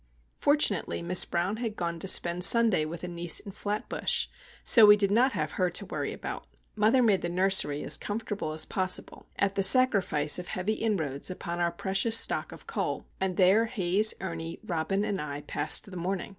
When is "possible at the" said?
8.65-9.61